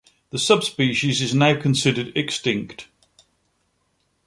[0.31, 2.87] The subspecies is now considered extinct.